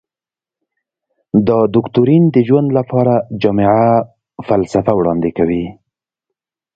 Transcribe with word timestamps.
دا 1.47 1.57
دوکتورین 1.75 2.23
د 2.35 2.37
ژوند 2.47 2.69
لپاره 2.77 3.13
جامعه 3.41 3.85
فلسفه 4.47 4.91
وړاندې 4.95 5.29
کوي. 5.37 5.65